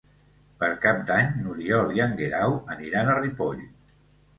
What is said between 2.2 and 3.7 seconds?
Guerau aniran a Ripoll.